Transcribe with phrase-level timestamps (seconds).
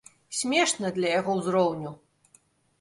[0.37, 1.95] Смешна для яго ўзроўню.